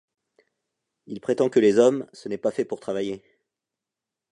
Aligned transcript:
Il 1.05 1.21
prétend 1.21 1.47
que 1.51 1.59
les 1.59 1.77
hommes, 1.77 2.07
ce 2.11 2.27
n’est 2.27 2.39
pas 2.39 2.49
fait 2.49 2.65
pour 2.65 2.79
travailler. 2.79 3.23